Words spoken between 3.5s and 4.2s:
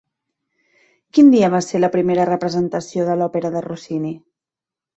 de Rossini?